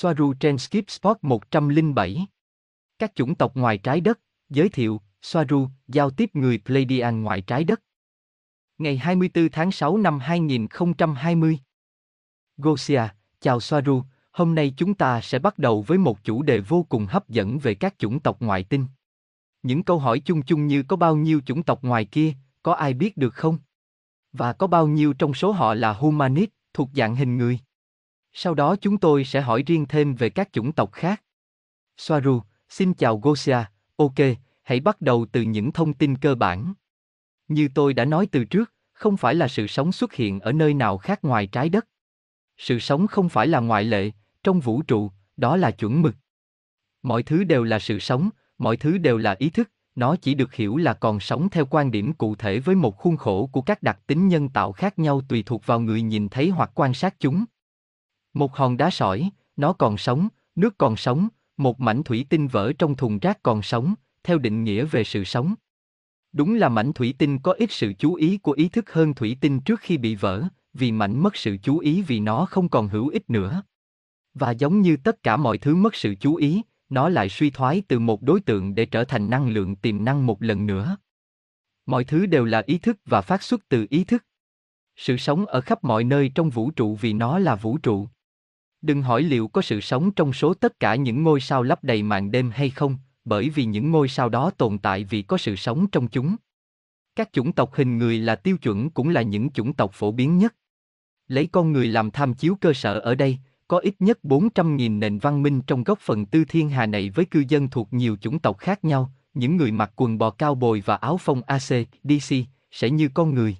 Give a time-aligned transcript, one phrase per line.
[0.00, 2.26] Soaru trên Skip Spot 107.
[2.98, 7.64] Các chủng tộc ngoài trái đất, giới thiệu, Soaru, giao tiếp người Pleiadian ngoài trái
[7.64, 7.82] đất.
[8.78, 11.58] Ngày 24 tháng 6 năm 2020.
[12.56, 13.02] Gosia,
[13.40, 17.06] chào Soaru, hôm nay chúng ta sẽ bắt đầu với một chủ đề vô cùng
[17.06, 18.86] hấp dẫn về các chủng tộc ngoại tinh.
[19.62, 22.94] Những câu hỏi chung chung như có bao nhiêu chủng tộc ngoài kia, có ai
[22.94, 23.58] biết được không?
[24.32, 27.58] Và có bao nhiêu trong số họ là humanist, thuộc dạng hình người?
[28.32, 31.22] Sau đó chúng tôi sẽ hỏi riêng thêm về các chủng tộc khác.
[31.96, 33.58] Soaru, xin chào Gosia,
[33.96, 34.14] ok,
[34.62, 36.74] hãy bắt đầu từ những thông tin cơ bản.
[37.48, 40.74] Như tôi đã nói từ trước, không phải là sự sống xuất hiện ở nơi
[40.74, 41.86] nào khác ngoài trái đất.
[42.56, 44.10] Sự sống không phải là ngoại lệ,
[44.42, 46.14] trong vũ trụ, đó là chuẩn mực.
[47.02, 50.54] Mọi thứ đều là sự sống, mọi thứ đều là ý thức, nó chỉ được
[50.54, 53.82] hiểu là còn sống theo quan điểm cụ thể với một khuôn khổ của các
[53.82, 57.14] đặc tính nhân tạo khác nhau tùy thuộc vào người nhìn thấy hoặc quan sát
[57.20, 57.44] chúng.
[58.38, 62.72] Một hòn đá sỏi, nó còn sống, nước còn sống, một mảnh thủy tinh vỡ
[62.78, 65.54] trong thùng rác còn sống, theo định nghĩa về sự sống.
[66.32, 69.36] Đúng là mảnh thủy tinh có ít sự chú ý của ý thức hơn thủy
[69.40, 72.88] tinh trước khi bị vỡ, vì mảnh mất sự chú ý vì nó không còn
[72.88, 73.62] hữu ích nữa.
[74.34, 77.82] Và giống như tất cả mọi thứ mất sự chú ý, nó lại suy thoái
[77.88, 80.96] từ một đối tượng để trở thành năng lượng tiềm năng một lần nữa.
[81.86, 84.24] Mọi thứ đều là ý thức và phát xuất từ ý thức.
[84.96, 88.08] Sự sống ở khắp mọi nơi trong vũ trụ vì nó là vũ trụ.
[88.82, 92.02] Đừng hỏi liệu có sự sống trong số tất cả những ngôi sao lấp đầy
[92.02, 95.56] màn đêm hay không, bởi vì những ngôi sao đó tồn tại vì có sự
[95.56, 96.36] sống trong chúng.
[97.16, 100.38] Các chủng tộc hình người là tiêu chuẩn cũng là những chủng tộc phổ biến
[100.38, 100.54] nhất.
[101.28, 105.18] Lấy con người làm tham chiếu cơ sở ở đây, có ít nhất 400.000 nền
[105.18, 108.38] văn minh trong góc phần tư thiên hà này với cư dân thuộc nhiều chủng
[108.38, 112.34] tộc khác nhau, những người mặc quần bò cao bồi và áo phông AC, DC,
[112.70, 113.56] sẽ như con người.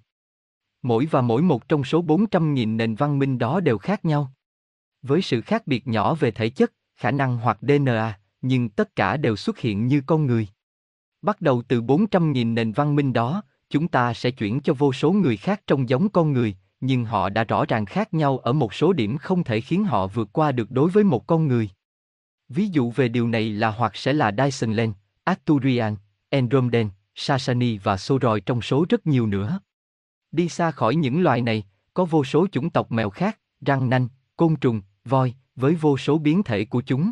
[0.83, 4.33] Mỗi và mỗi một trong số 400.000 nền văn minh đó đều khác nhau.
[5.03, 9.17] Với sự khác biệt nhỏ về thể chất, khả năng hoặc DNA, nhưng tất cả
[9.17, 10.49] đều xuất hiện như con người.
[11.23, 15.13] Bắt đầu từ 400.000 nền văn minh đó, chúng ta sẽ chuyển cho vô số
[15.13, 18.75] người khác trông giống con người, nhưng họ đã rõ ràng khác nhau ở một
[18.75, 21.71] số điểm không thể khiến họ vượt qua được đối với một con người.
[22.49, 24.93] Ví dụ về điều này là hoặc sẽ là Dyson
[25.25, 25.97] Arturian,
[26.31, 29.61] Andromedan, Sasani và Soroi trong số rất nhiều nữa.
[30.33, 34.09] Đi xa khỏi những loài này, có vô số chủng tộc mèo khác, răng nanh,
[34.37, 37.11] côn trùng, voi, với vô số biến thể của chúng.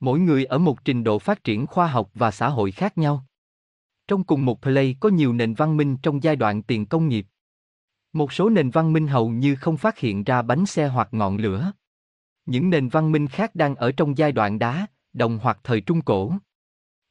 [0.00, 3.24] Mỗi người ở một trình độ phát triển khoa học và xã hội khác nhau.
[4.08, 7.26] Trong cùng một play có nhiều nền văn minh trong giai đoạn tiền công nghiệp.
[8.12, 11.36] Một số nền văn minh hầu như không phát hiện ra bánh xe hoặc ngọn
[11.36, 11.72] lửa.
[12.46, 16.02] Những nền văn minh khác đang ở trong giai đoạn đá, đồng hoặc thời Trung
[16.02, 16.32] Cổ.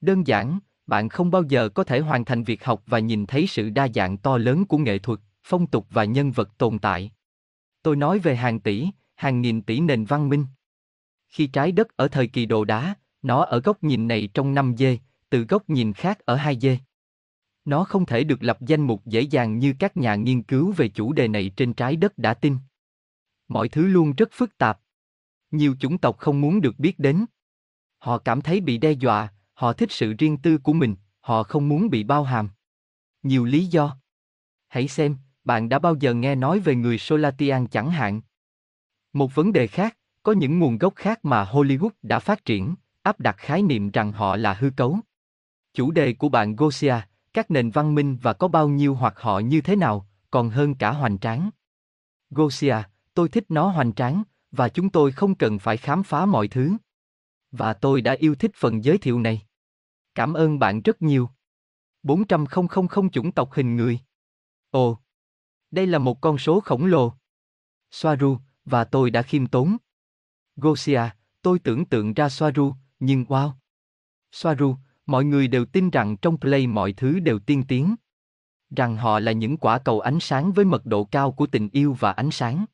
[0.01, 3.47] Đơn giản, bạn không bao giờ có thể hoàn thành việc học và nhìn thấy
[3.47, 7.11] sự đa dạng to lớn của nghệ thuật, phong tục và nhân vật tồn tại.
[7.83, 8.87] Tôi nói về hàng tỷ,
[9.21, 10.45] hàng nghìn tỷ nền văn minh.
[11.27, 14.75] Khi trái đất ở thời kỳ đồ đá, nó ở góc nhìn này trong 5
[14.77, 14.97] dê,
[15.29, 16.77] từ góc nhìn khác ở 2 dê.
[17.65, 20.87] Nó không thể được lập danh mục dễ dàng như các nhà nghiên cứu về
[20.87, 22.57] chủ đề này trên trái đất đã tin.
[23.47, 24.79] Mọi thứ luôn rất phức tạp.
[25.51, 27.25] Nhiều chủng tộc không muốn được biết đến.
[27.97, 31.69] Họ cảm thấy bị đe dọa, họ thích sự riêng tư của mình, họ không
[31.69, 32.49] muốn bị bao hàm.
[33.23, 33.97] Nhiều lý do.
[34.67, 38.21] Hãy xem, bạn đã bao giờ nghe nói về người Solatian chẳng hạn?
[39.13, 43.19] Một vấn đề khác, có những nguồn gốc khác mà Hollywood đã phát triển, áp
[43.19, 44.99] đặt khái niệm rằng họ là hư cấu.
[45.73, 46.95] Chủ đề của bạn Gosia,
[47.33, 50.75] các nền văn minh và có bao nhiêu hoặc họ như thế nào, còn hơn
[50.75, 51.49] cả hoành tráng.
[52.29, 52.75] Gosia,
[53.13, 56.73] tôi thích nó hoành tráng, và chúng tôi không cần phải khám phá mọi thứ.
[57.51, 59.41] Và tôi đã yêu thích phần giới thiệu này.
[60.15, 61.29] Cảm ơn bạn rất nhiều.
[62.03, 63.99] 400.000 chủng tộc hình người.
[64.69, 64.99] Ồ,
[65.71, 67.13] đây là một con số khổng lồ.
[67.91, 69.77] Soaru, và tôi đã khiêm tốn.
[70.55, 71.01] Gosia,
[71.41, 73.51] tôi tưởng tượng ra Soaru, nhưng wow.
[74.31, 77.95] Soaru, mọi người đều tin rằng trong Play mọi thứ đều tiên tiến.
[78.75, 81.97] Rằng họ là những quả cầu ánh sáng với mật độ cao của tình yêu
[81.99, 82.65] và ánh sáng.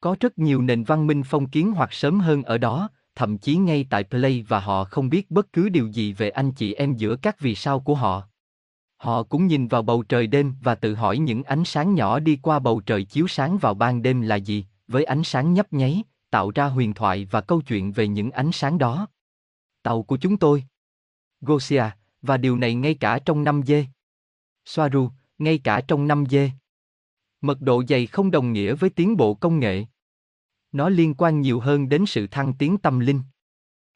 [0.00, 3.56] Có rất nhiều nền văn minh phong kiến hoặc sớm hơn ở đó, thậm chí
[3.56, 6.94] ngay tại Play và họ không biết bất cứ điều gì về anh chị em
[6.94, 8.28] giữa các vì sao của họ.
[8.96, 12.38] Họ cũng nhìn vào bầu trời đêm và tự hỏi những ánh sáng nhỏ đi
[12.42, 16.02] qua bầu trời chiếu sáng vào ban đêm là gì, với ánh sáng nhấp nháy,
[16.30, 19.08] tạo ra huyền thoại và câu chuyện về những ánh sáng đó.
[19.82, 20.64] Tàu của chúng tôi.
[21.40, 21.84] Gosia,
[22.22, 23.86] và điều này ngay cả trong năm dê.
[24.64, 26.50] Soaru, ngay cả trong năm dê.
[27.40, 29.84] Mật độ dày không đồng nghĩa với tiến bộ công nghệ.
[30.72, 33.20] Nó liên quan nhiều hơn đến sự thăng tiến tâm linh.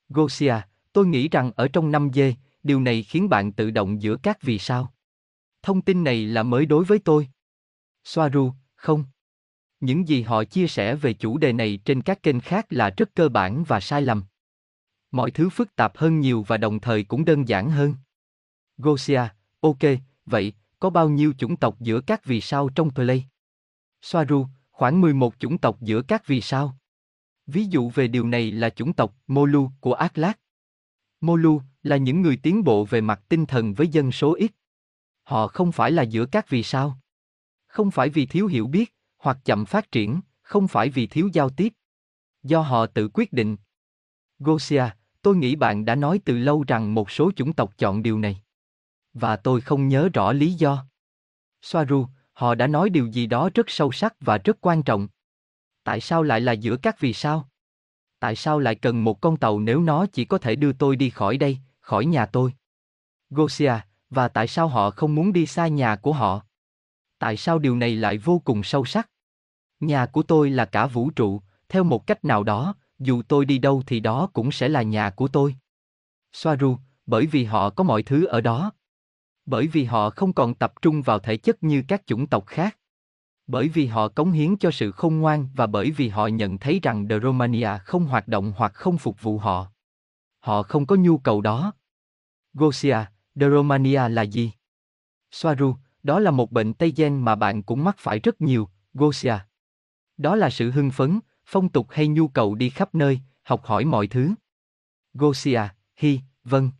[0.08, 0.54] Gosia,
[0.92, 4.42] tôi nghĩ rằng ở trong năm dê, điều này khiến bạn tự động giữa các
[4.42, 4.92] vì sao.
[5.62, 7.28] Thông tin này là mới đối với tôi.
[8.04, 9.04] Soaru, không.
[9.80, 13.14] Những gì họ chia sẻ về chủ đề này trên các kênh khác là rất
[13.14, 14.24] cơ bản và sai lầm.
[15.10, 17.94] Mọi thứ phức tạp hơn nhiều và đồng thời cũng đơn giản hơn.
[18.78, 19.22] Gosia,
[19.60, 19.78] ok,
[20.26, 23.26] vậy, có bao nhiêu chủng tộc giữa các vì sao trong Play?
[24.02, 26.78] Soaru, khoảng 11 chủng tộc giữa các vì sao.
[27.46, 30.34] Ví dụ về điều này là chủng tộc Molu của Atlas.
[31.20, 34.52] Molu là những người tiến bộ về mặt tinh thần với dân số ít.
[35.22, 36.98] Họ không phải là giữa các vì sao.
[37.66, 41.50] Không phải vì thiếu hiểu biết, hoặc chậm phát triển, không phải vì thiếu giao
[41.50, 41.72] tiếp.
[42.42, 43.56] Do họ tự quyết định.
[44.38, 44.84] Gosia,
[45.22, 48.42] tôi nghĩ bạn đã nói từ lâu rằng một số chủng tộc chọn điều này.
[49.14, 50.86] Và tôi không nhớ rõ lý do.
[51.62, 55.08] Soaru, họ đã nói điều gì đó rất sâu sắc và rất quan trọng.
[55.84, 57.48] Tại sao lại là giữa các vì sao?
[58.18, 61.10] Tại sao lại cần một con tàu nếu nó chỉ có thể đưa tôi đi
[61.10, 62.52] khỏi đây, khỏi nhà tôi?
[63.30, 63.74] Gosia,
[64.10, 66.45] và tại sao họ không muốn đi xa nhà của họ?
[67.18, 69.10] Tại sao điều này lại vô cùng sâu sắc?
[69.80, 73.58] Nhà của tôi là cả vũ trụ, theo một cách nào đó, dù tôi đi
[73.58, 75.56] đâu thì đó cũng sẽ là nhà của tôi.
[76.32, 76.76] Soaru,
[77.06, 78.72] bởi vì họ có mọi thứ ở đó.
[79.46, 82.78] Bởi vì họ không còn tập trung vào thể chất như các chủng tộc khác.
[83.46, 86.80] Bởi vì họ cống hiến cho sự khôn ngoan và bởi vì họ nhận thấy
[86.82, 89.66] rằng The Romania không hoạt động hoặc không phục vụ họ.
[90.38, 91.72] Họ không có nhu cầu đó.
[92.54, 92.98] Gosia,
[93.40, 94.52] The Romania là gì?
[95.30, 95.74] Soaru,
[96.06, 99.34] đó là một bệnh Tây gen mà bạn cũng mắc phải rất nhiều, Gosia.
[100.16, 103.84] Đó là sự hưng phấn, phong tục hay nhu cầu đi khắp nơi, học hỏi
[103.84, 104.30] mọi thứ.
[105.14, 105.60] Gosia,
[105.96, 106.70] hi, vâng.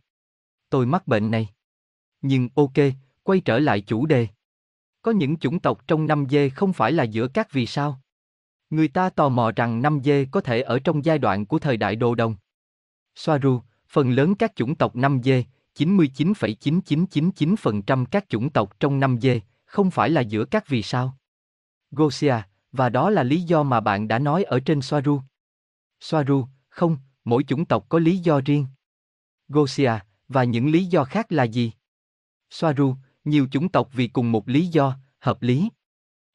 [0.69, 1.49] Tôi mắc bệnh này.
[2.21, 2.73] Nhưng ok,
[3.23, 4.27] quay trở lại chủ đề.
[5.01, 8.01] Có những chủng tộc trong năm dê không phải là giữa các vì sao.
[8.69, 11.77] Người ta tò mò rằng năm dê có thể ở trong giai đoạn của thời
[11.77, 12.35] đại đồ đồng.
[13.15, 15.43] Soaru, phần lớn các chủng tộc năm dê,
[15.77, 21.17] 99,9999% các chủng tộc trong năm dê, không phải là giữa các vì sao.
[21.91, 22.35] Gosia,
[22.71, 25.21] và đó là lý do mà bạn đã nói ở trên Soaru.
[25.99, 28.65] Soaru, không, mỗi chủng tộc có lý do riêng.
[29.47, 29.91] Gosia,
[30.27, 31.71] và những lý do khác là gì?
[32.49, 35.69] Soaru, nhiều chủng tộc vì cùng một lý do, hợp lý.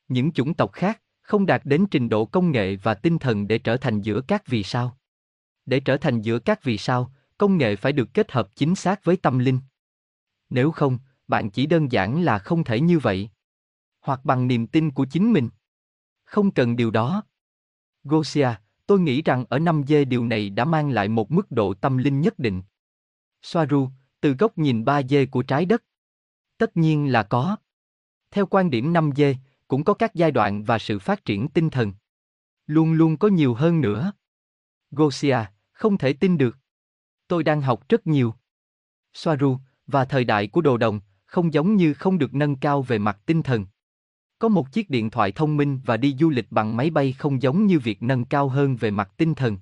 [0.09, 3.59] Những chủng tộc khác không đạt đến trình độ công nghệ và tinh thần để
[3.59, 4.97] trở thành giữa các vì sao.
[5.67, 7.13] Để trở thành giữa các vì sao,
[7.43, 9.61] công nghệ phải được kết hợp chính xác với tâm linh.
[10.51, 10.99] Nếu không,
[11.29, 13.31] bạn chỉ đơn giản là không thể như vậy.
[14.01, 15.49] Hoặc bằng niềm tin của chính mình.
[16.25, 17.23] Không cần điều đó.
[18.05, 18.49] Gosia,
[18.87, 21.99] tôi nghĩ rằng ở năm dê điều này đã mang lại một mức độ tâm
[21.99, 22.63] linh nhất định.
[23.43, 23.89] Soaru,
[24.21, 25.85] từ góc nhìn ba dê của trái đất.
[26.59, 27.57] Tất nhiên là có.
[28.31, 29.37] Theo quan điểm năm dê,
[29.69, 31.93] cũng có các giai đoạn và sự phát triển tinh thần.
[32.67, 34.13] Luôn luôn có nhiều hơn nữa.
[34.91, 35.39] Gosia,
[35.73, 36.62] không thể tin được.
[37.33, 38.35] Tôi đang học rất nhiều.
[39.15, 42.99] Soaru, và thời đại của đồ đồng, không giống như không được nâng cao về
[42.99, 43.67] mặt tinh thần.
[44.39, 47.43] Có một chiếc điện thoại thông minh và đi du lịch bằng máy bay không
[47.43, 49.59] giống như việc nâng cao hơn về mặt tinh thần.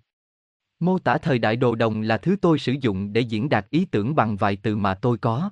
[0.81, 3.85] Mô tả thời đại đồ đồng là thứ tôi sử dụng để diễn đạt ý
[3.85, 5.51] tưởng bằng vài từ mà tôi có.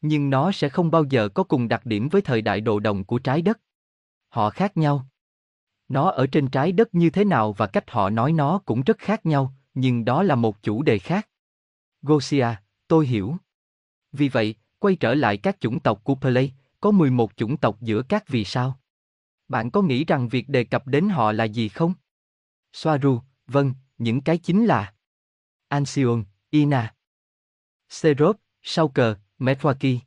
[0.00, 3.04] Nhưng nó sẽ không bao giờ có cùng đặc điểm với thời đại đồ đồng
[3.04, 3.60] của trái đất.
[4.28, 5.06] Họ khác nhau.
[5.88, 8.98] Nó ở trên trái đất như thế nào và cách họ nói nó cũng rất
[8.98, 11.28] khác nhau, nhưng đó là một chủ đề khác.
[12.02, 12.46] Gosia,
[12.88, 13.36] tôi hiểu.
[14.12, 18.02] Vì vậy, quay trở lại các chủng tộc của Play, có 11 chủng tộc giữa
[18.08, 18.80] các vì sao.
[19.48, 21.94] Bạn có nghĩ rằng việc đề cập đến họ là gì không?
[22.72, 24.94] Soaru, vâng, những cái chính là
[25.68, 26.94] Anxion, Ina,
[27.88, 29.98] Serop, Sauker, Metwaki,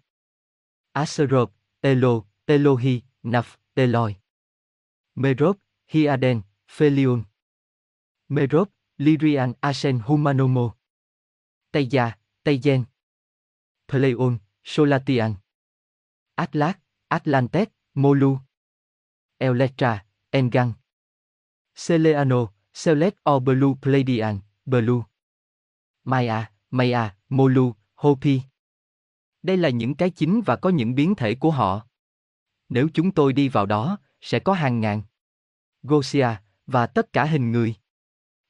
[0.92, 3.44] Aserop, Elo, Elohi, Naf,
[3.74, 4.16] Eloi,
[5.16, 7.24] Merop, Hiaden, Phelion,
[8.30, 10.76] Merop, Lyrian Asen Humanomo,
[11.76, 12.12] Tây Gia,
[12.44, 12.84] Tây Gen,
[13.88, 15.36] Pleion, Solatian.
[16.36, 16.76] Atlas,
[17.08, 18.38] Atlantes, Molu,
[19.38, 20.74] Electra, Engang,
[21.88, 22.54] Celeano,
[22.84, 25.02] Celet or Blue Pleiadian, Blue,
[26.04, 28.42] Maya, Maya, Molu, Hopi.
[29.44, 31.88] Đây là những cái chính và có những biến thể của họ.
[32.70, 35.02] Nếu chúng tôi đi vào đó, sẽ có hàng ngàn.
[35.84, 36.28] Gosia,
[36.68, 37.76] và tất cả hình người.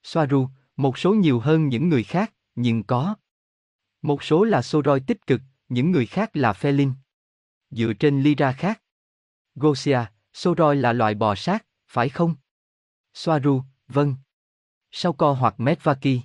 [0.04, 3.16] Soaru, một số nhiều hơn những người khác, nhưng có.
[4.02, 6.92] Một số là Soroi tích cực, những người khác là Felin
[7.70, 8.82] dựa trên Lyra khác.
[9.56, 10.00] Gosia,
[10.34, 12.36] Soroi là loài bò sát, phải không?
[13.14, 14.16] Soaru, vâng.
[14.92, 16.22] sau co hoặc Medvaki.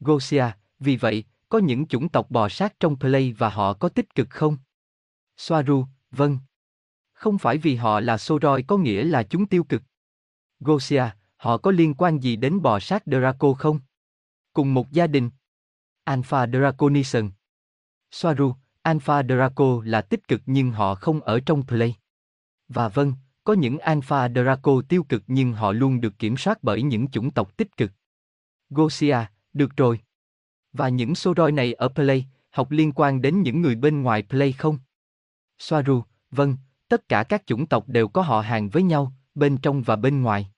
[0.00, 0.44] Gosia,
[0.78, 4.30] vì vậy, có những chủng tộc bò sát trong Play và họ có tích cực
[4.30, 4.56] không?
[5.36, 6.38] Soaru, vâng.
[7.12, 9.82] Không phải vì họ là Soroi có nghĩa là chúng tiêu cực.
[10.60, 11.04] Gosia,
[11.36, 13.80] họ có liên quan gì đến bò sát Draco không?
[14.52, 15.30] Cùng một gia đình.
[16.04, 17.30] Alpha Draconison.
[18.10, 21.96] Soaru, Alpha Draco là tích cực nhưng họ không ở trong play.
[22.68, 23.12] Và vâng,
[23.44, 27.30] có những Alpha Draco tiêu cực nhưng họ luôn được kiểm soát bởi những chủng
[27.30, 27.92] tộc tích cực.
[28.70, 29.18] Gosia,
[29.52, 30.00] được rồi.
[30.72, 34.52] Và những Soroi này ở Play, học liên quan đến những người bên ngoài Play
[34.52, 34.78] không?
[35.58, 36.56] Soaru, vâng,
[36.88, 40.22] tất cả các chủng tộc đều có họ hàng với nhau, bên trong và bên
[40.22, 40.50] ngoài.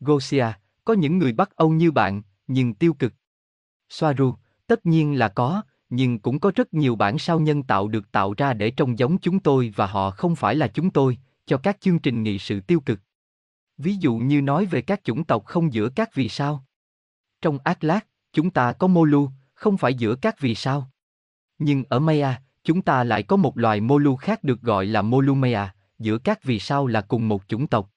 [0.00, 0.46] Gosia,
[0.84, 3.12] có những người Bắc Âu như bạn, nhưng tiêu cực.
[3.88, 4.34] Soaru,
[4.66, 8.34] tất nhiên là có, nhưng cũng có rất nhiều bản sao nhân tạo được tạo
[8.36, 11.80] ra để trông giống chúng tôi và họ không phải là chúng tôi, cho các
[11.80, 13.00] chương trình nghị sự tiêu cực.
[13.78, 16.64] Ví dụ như nói về các chủng tộc không giữa các vì sao.
[17.42, 20.90] Trong Atlas, chúng ta có Molu, không phải giữa các vì sao.
[21.58, 25.74] Nhưng ở Maya, chúng ta lại có một loài Molu khác được gọi là Molumea,
[25.98, 27.90] giữa các vì sao là cùng một chủng tộc.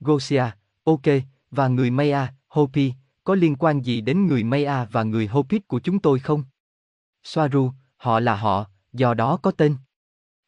[0.00, 0.44] Gosia,
[0.84, 1.02] ok,
[1.50, 2.92] và người Maya, Hopi,
[3.24, 6.44] có liên quan gì đến người Maya và người Hopit của chúng tôi không?
[7.22, 9.76] Soaru, họ là họ, do đó có tên.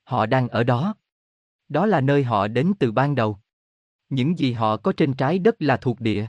[0.04, 0.94] Họ đang ở đó.
[1.68, 3.38] Đó là nơi họ đến từ ban đầu.
[4.08, 6.26] Những gì họ có trên trái đất là thuộc địa.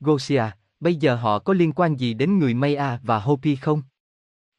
[0.00, 0.44] Gosia,
[0.80, 3.82] bây giờ họ có liên quan gì đến người Maya và Hopi không?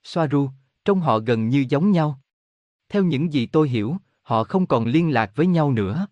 [0.03, 0.49] Soaru,
[0.85, 2.19] trông họ gần như giống nhau.
[2.89, 6.07] Theo những gì tôi hiểu, họ không còn liên lạc với nhau nữa.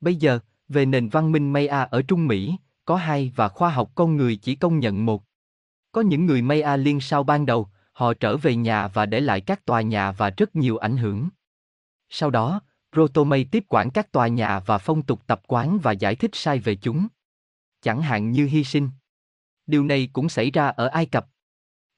[0.00, 0.38] Bây giờ,
[0.68, 4.36] về nền văn minh Maya ở Trung Mỹ, có hai và khoa học con người
[4.36, 5.22] chỉ công nhận một.
[5.92, 9.40] Có những người Maya liên sau ban đầu, họ trở về nhà và để lại
[9.40, 11.28] các tòa nhà và rất nhiều ảnh hưởng.
[12.08, 12.60] Sau đó,
[12.92, 16.58] Protomay tiếp quản các tòa nhà và phong tục tập quán và giải thích sai
[16.58, 17.06] về chúng.
[17.82, 18.90] Chẳng hạn như hy sinh.
[19.66, 21.26] Điều này cũng xảy ra ở Ai Cập.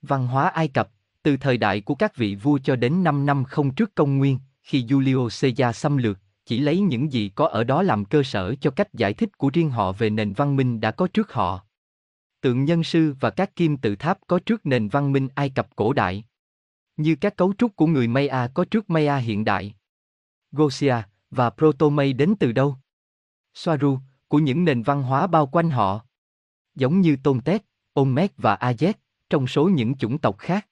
[0.02, 0.90] Văn hóa Ai Cập,
[1.22, 4.38] từ thời đại của các vị vua cho đến 5 năm không trước công nguyên,
[4.62, 8.54] khi Julio Caesar xâm lược, chỉ lấy những gì có ở đó làm cơ sở
[8.54, 11.64] cho cách giải thích của riêng họ về nền văn minh đã có trước họ.
[12.40, 15.76] Tượng nhân sư và các kim tự tháp có trước nền văn minh Ai Cập
[15.76, 16.24] cổ đại.
[16.96, 19.74] Như các cấu trúc của người Maya có trước Maya hiện đại.
[20.52, 20.96] Gosia
[21.30, 22.76] và Proto-May đến từ đâu?
[23.54, 23.98] Soaru,
[24.28, 26.04] của những nền văn hóa bao quanh họ.
[26.74, 27.62] Giống như Tôn Tét,
[28.00, 28.92] Olmec và Azet,
[29.30, 30.68] trong số những chủng tộc khác.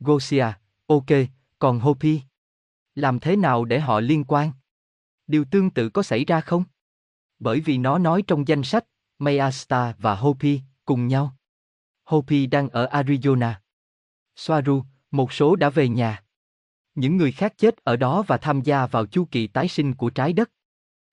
[0.00, 0.46] Gosia,
[0.86, 1.06] ok,
[1.58, 2.20] còn Hopi?
[2.94, 4.52] Làm thế nào để họ liên quan?
[5.26, 6.64] Điều tương tự có xảy ra không?
[7.38, 8.84] Bởi vì nó nói trong danh sách,
[9.18, 11.36] Mayasta và Hopi, cùng nhau.
[12.04, 13.52] Hopi đang ở Arizona.
[14.36, 16.24] Soaru, một số đã về nhà.
[16.94, 20.10] Những người khác chết ở đó và tham gia vào chu kỳ tái sinh của
[20.10, 20.50] trái đất.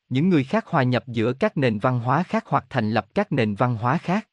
[0.10, 3.32] Những người khác hòa nhập giữa các nền văn hóa khác hoặc thành lập các
[3.32, 4.30] nền văn hóa khác.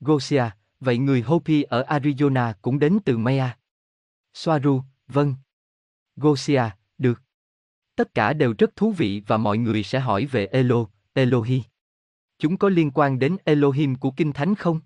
[0.00, 0.44] Gosia,
[0.80, 3.56] vậy người Hopi ở Arizona cũng đến từ Maya.
[4.34, 5.34] Soaru, vâng.
[6.16, 6.62] Gosia,
[6.98, 7.22] được.
[7.96, 11.62] Tất cả đều rất thú vị và mọi người sẽ hỏi về Elo, Elohi.
[12.38, 14.80] Chúng có liên quan đến Elohim của Kinh Thánh không?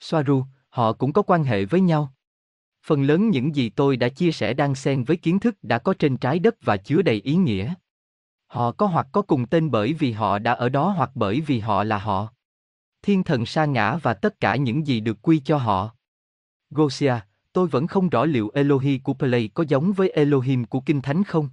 [0.00, 2.12] Soaru, họ cũng có quan hệ với nhau.
[2.82, 5.94] Phần lớn những gì tôi đã chia sẻ đang xen với kiến thức đã có
[5.98, 7.74] trên trái đất và chứa đầy ý nghĩa.
[8.46, 11.58] Họ có hoặc có cùng tên bởi vì họ đã ở đó hoặc bởi vì
[11.58, 12.28] họ là họ.
[13.02, 15.90] Thiên thần sa ngã và tất cả những gì được quy cho họ.
[16.70, 17.14] Gosia,
[17.52, 21.24] tôi vẫn không rõ liệu Elohi của Play có giống với Elohim của Kinh Thánh
[21.24, 21.48] không?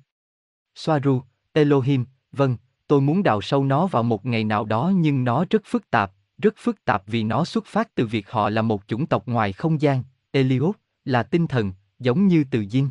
[0.75, 1.21] Soaru,
[1.53, 5.61] Elohim, vâng, tôi muốn đào sâu nó vào một ngày nào đó nhưng nó rất
[5.65, 9.05] phức tạp, rất phức tạp vì nó xuất phát từ việc họ là một chủng
[9.05, 10.75] tộc ngoài không gian, Eliot,
[11.05, 12.89] là tinh thần, giống như từ diên,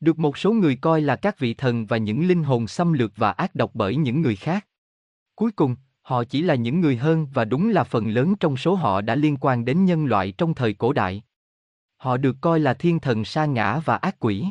[0.00, 3.12] Được một số người coi là các vị thần và những linh hồn xâm lược
[3.16, 4.66] và ác độc bởi những người khác.
[5.34, 8.74] Cuối cùng, họ chỉ là những người hơn và đúng là phần lớn trong số
[8.74, 11.22] họ đã liên quan đến nhân loại trong thời cổ đại.
[11.96, 14.46] Họ được coi là thiên thần sa ngã và ác quỷ.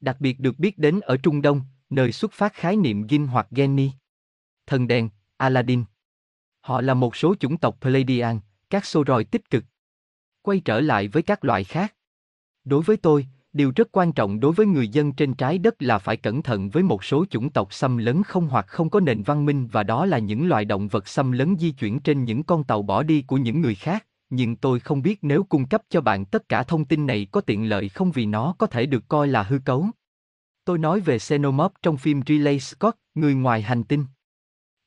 [0.00, 1.60] Đặc biệt được biết đến ở Trung Đông,
[1.92, 3.90] nơi xuất phát khái niệm Gin hoặc Geni.
[4.66, 5.84] Thần đèn, Aladdin.
[6.60, 9.64] Họ là một số chủng tộc Pleiadian, các Soroi tích cực.
[10.42, 11.94] Quay trở lại với các loại khác.
[12.64, 15.98] Đối với tôi, điều rất quan trọng đối với người dân trên trái đất là
[15.98, 19.22] phải cẩn thận với một số chủng tộc xâm lấn không hoặc không có nền
[19.22, 22.42] văn minh và đó là những loài động vật xâm lấn di chuyển trên những
[22.42, 25.82] con tàu bỏ đi của những người khác, nhưng tôi không biết nếu cung cấp
[25.88, 28.86] cho bạn tất cả thông tin này có tiện lợi không vì nó có thể
[28.86, 29.86] được coi là hư cấu.
[30.64, 34.06] Tôi nói về Xenomorph trong phim Ridley Scott, Người ngoài hành tinh.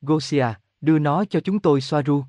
[0.00, 0.46] Gosia,
[0.80, 2.24] đưa nó cho chúng tôi Soaru.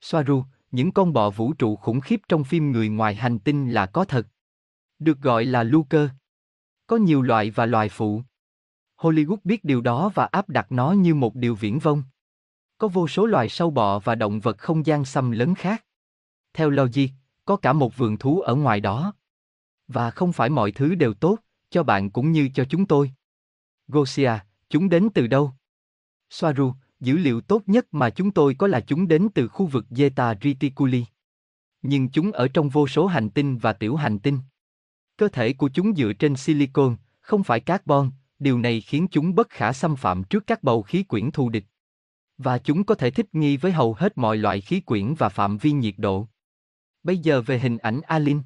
[0.00, 3.86] Soaru, những con bọ vũ trụ khủng khiếp trong phim Người ngoài hành tinh là
[3.86, 4.26] có thật.
[4.98, 6.08] Được gọi là Luker.
[6.86, 8.22] Có nhiều loại và loài phụ.
[8.96, 12.02] Hollywood biết điều đó và áp đặt nó như một điều viễn vông.
[12.78, 15.84] Có vô số loài sâu bọ và động vật không gian xâm lấn khác.
[16.52, 17.08] Theo logic,
[17.44, 19.14] có cả một vườn thú ở ngoài đó.
[19.88, 21.38] Và không phải mọi thứ đều tốt,
[21.74, 23.12] cho bạn cũng như cho chúng tôi.
[23.88, 24.32] Gosia,
[24.68, 25.52] chúng đến từ đâu?
[26.30, 29.84] Soaru, dữ liệu tốt nhất mà chúng tôi có là chúng đến từ khu vực
[29.90, 31.04] Zeta Reticuli.
[31.82, 34.38] Nhưng chúng ở trong vô số hành tinh và tiểu hành tinh.
[35.16, 39.48] Cơ thể của chúng dựa trên silicon, không phải carbon, điều này khiến chúng bất
[39.50, 41.64] khả xâm phạm trước các bầu khí quyển thù địch.
[42.38, 45.58] Và chúng có thể thích nghi với hầu hết mọi loại khí quyển và phạm
[45.58, 46.28] vi nhiệt độ.
[47.02, 48.42] Bây giờ về hình ảnh Alin.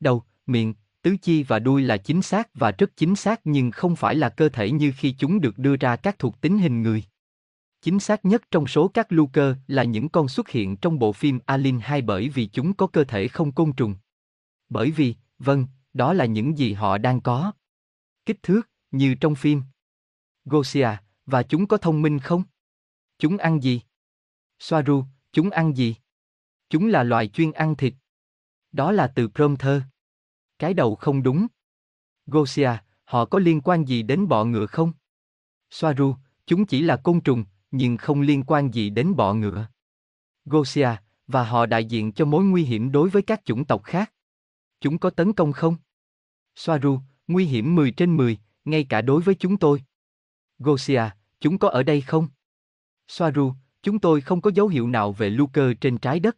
[0.00, 0.74] Đầu, miệng,
[1.06, 4.28] tứ chi và đuôi là chính xác và rất chính xác nhưng không phải là
[4.28, 7.04] cơ thể như khi chúng được đưa ra các thuộc tính hình người.
[7.82, 11.38] Chính xác nhất trong số các Luker là những con xuất hiện trong bộ phim
[11.46, 13.94] Alien 2 bởi vì chúng có cơ thể không côn trùng.
[14.68, 17.52] Bởi vì, vâng, đó là những gì họ đang có.
[18.24, 19.62] Kích thước, như trong phim.
[20.44, 20.88] Gosia,
[21.26, 22.42] và chúng có thông minh không?
[23.18, 23.80] Chúng ăn gì?
[24.58, 25.96] Soaru, chúng ăn gì?
[26.70, 27.94] Chúng là loài chuyên ăn thịt.
[28.72, 29.82] Đó là từ Prompter.
[30.58, 31.46] Cái đầu không đúng.
[32.26, 32.70] Gosia,
[33.04, 34.92] họ có liên quan gì đến bọ ngựa không?
[35.70, 36.14] Soaru,
[36.46, 39.68] chúng chỉ là côn trùng, nhưng không liên quan gì đến bọ ngựa.
[40.44, 40.88] Gosia,
[41.26, 44.12] và họ đại diện cho mối nguy hiểm đối với các chủng tộc khác.
[44.80, 45.76] Chúng có tấn công không?
[46.56, 49.82] Soaru, nguy hiểm 10 trên 10, ngay cả đối với chúng tôi.
[50.58, 51.02] Gosia,
[51.40, 52.28] chúng có ở đây không?
[53.08, 56.36] Soaru, chúng tôi không có dấu hiệu nào về Luker trên trái đất.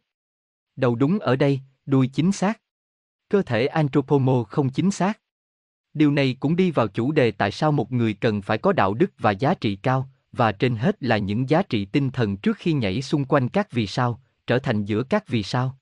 [0.75, 2.61] Đầu đúng ở đây, đuôi chính xác.
[3.29, 5.19] Cơ thể anthropomo không chính xác.
[5.93, 8.93] Điều này cũng đi vào chủ đề tại sao một người cần phải có đạo
[8.93, 12.57] đức và giá trị cao, và trên hết là những giá trị tinh thần trước
[12.57, 15.77] khi nhảy xung quanh các vì sao, trở thành giữa các vì sao.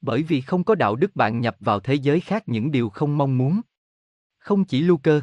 [0.00, 3.18] Bởi vì không có đạo đức bạn nhập vào thế giới khác những điều không
[3.18, 3.60] mong muốn.
[4.38, 5.22] Không chỉ Luker.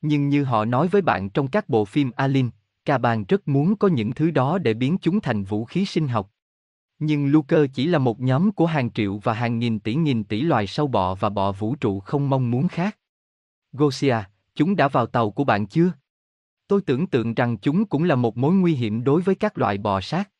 [0.00, 2.50] Nhưng như họ nói với bạn trong các bộ phim Alien,
[2.84, 6.32] Caban rất muốn có những thứ đó để biến chúng thành vũ khí sinh học.
[6.98, 10.40] Nhưng Luker chỉ là một nhóm của hàng triệu và hàng nghìn tỷ nghìn tỷ
[10.40, 12.98] loài sâu bọ và bọ vũ trụ không mong muốn khác.
[13.72, 14.16] Gosia,
[14.54, 15.92] chúng đã vào tàu của bạn chưa?
[16.68, 19.78] Tôi tưởng tượng rằng chúng cũng là một mối nguy hiểm đối với các loại
[19.78, 20.30] bò sát.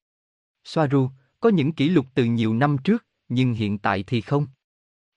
[0.65, 1.11] Soaru,
[1.41, 4.47] có những kỷ lục từ nhiều năm trước, nhưng hiện tại thì không.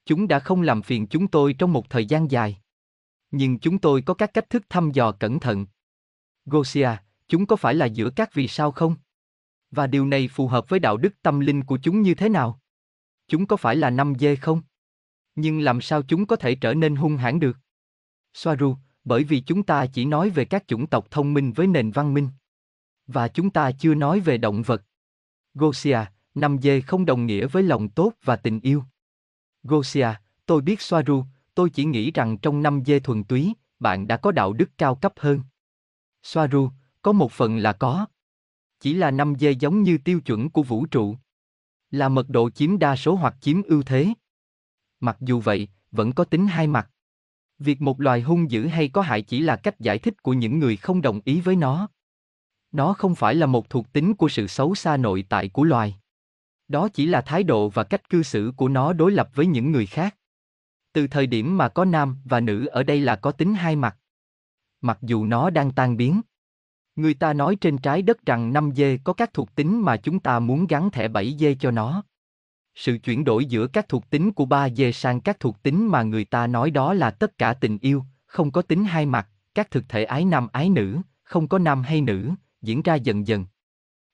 [0.05, 2.57] Chúng đã không làm phiền chúng tôi trong một thời gian dài.
[3.31, 5.65] Nhưng chúng tôi có các cách thức thăm dò cẩn thận.
[6.45, 6.89] Gosia,
[7.27, 8.95] chúng có phải là giữa các vì sao không?
[9.71, 12.59] Và điều này phù hợp với đạo đức tâm linh của chúng như thế nào?
[13.27, 14.61] Chúng có phải là năm dê không?
[15.35, 17.57] Nhưng làm sao chúng có thể trở nên hung hãn được?
[18.33, 21.91] Soaru, bởi vì chúng ta chỉ nói về các chủng tộc thông minh với nền
[21.91, 22.29] văn minh.
[23.07, 24.83] Và chúng ta chưa nói về động vật.
[25.53, 25.99] Gosia,
[26.35, 28.83] năm dê không đồng nghĩa với lòng tốt và tình yêu.
[29.63, 30.09] Gosia,
[30.45, 31.23] tôi biết Soaru,
[31.55, 34.95] tôi chỉ nghĩ rằng trong năm dê thuần túy, bạn đã có đạo đức cao
[34.95, 35.41] cấp hơn.
[36.23, 36.69] Soaru,
[37.01, 38.05] có một phần là có.
[38.79, 41.15] Chỉ là năm dê giống như tiêu chuẩn của vũ trụ.
[41.91, 44.07] Là mật độ chiếm đa số hoặc chiếm ưu thế.
[44.99, 46.89] Mặc dù vậy, vẫn có tính hai mặt.
[47.59, 50.59] Việc một loài hung dữ hay có hại chỉ là cách giải thích của những
[50.59, 51.89] người không đồng ý với nó.
[52.71, 55.95] Nó không phải là một thuộc tính của sự xấu xa nội tại của loài.
[56.67, 59.71] Đó chỉ là thái độ và cách cư xử của nó đối lập với những
[59.71, 60.15] người khác.
[60.93, 63.97] Từ thời điểm mà có nam và nữ ở đây là có tính hai mặt.
[64.81, 66.21] Mặc dù nó đang tan biến.
[66.99, 70.19] Người ta nói trên trái đất rằng 5 dê có các thuộc tính mà chúng
[70.19, 72.03] ta muốn gắn thẻ 7 dê cho nó.
[72.75, 76.03] Sự chuyển đổi giữa các thuộc tính của 3 dê sang các thuộc tính mà
[76.03, 79.71] người ta nói đó là tất cả tình yêu, không có tính hai mặt, các
[79.71, 82.31] thực thể ái nam ái nữ, không có nam hay nữ,
[82.61, 83.45] diễn ra dần dần.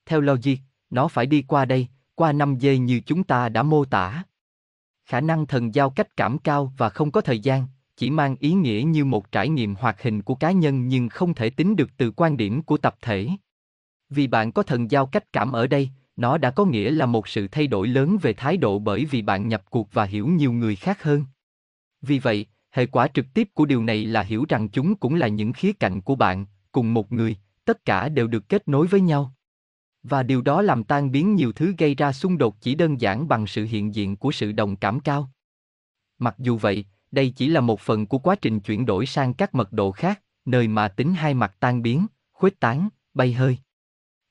[0.06, 0.58] Theo logic,
[0.90, 4.24] nó phải đi qua đây, qua 5 dê như chúng ta đã mô tả.
[5.06, 8.52] Khả năng thần giao cách cảm cao và không có thời gian, chỉ mang ý
[8.54, 11.90] nghĩa như một trải nghiệm hoạt hình của cá nhân nhưng không thể tính được
[11.98, 13.30] từ quan điểm của tập thể.
[14.10, 17.28] Vì bạn có thần giao cách cảm ở đây, nó đã có nghĩa là một
[17.28, 20.52] sự thay đổi lớn về thái độ bởi vì bạn nhập cuộc và hiểu nhiều
[20.52, 21.26] người khác hơn.
[22.02, 25.28] Vì vậy, hệ quả trực tiếp của điều này là hiểu rằng chúng cũng là
[25.28, 29.02] những khía cạnh của bạn, cùng một người, tất cả đều được kết nối với
[29.02, 29.34] nhau.
[30.04, 33.28] Và điều đó làm tan biến nhiều thứ gây ra xung đột chỉ đơn giản
[33.28, 35.30] bằng sự hiện diện của sự đồng cảm cao.
[36.20, 39.56] Mặc dù vậy, đây chỉ là một phần của quá trình chuyển đổi sang các
[39.56, 43.58] mật độ khác, nơi mà tính hai mặt tan biến, khuếch tán, bay hơi.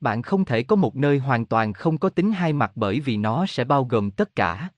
[0.00, 3.16] Bạn không thể có một nơi hoàn toàn không có tính hai mặt bởi vì
[3.16, 4.68] nó sẽ bao gồm tất cả.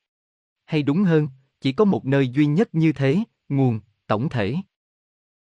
[0.64, 1.28] Hay đúng hơn,
[1.60, 4.56] chỉ có một nơi duy nhất như thế, nguồn, tổng thể.